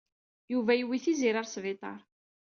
[0.51, 1.99] Yuba yewwi Tiziri ɣer sbiṭar.